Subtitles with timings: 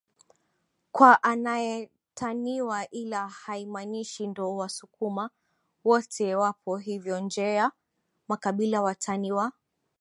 [0.91, 5.29] kwa anaetaniwa ila haimaanishi ndo wasukuma
[5.83, 7.71] wote wapo hivyoNje ya
[8.27, 9.51] makabila watani wa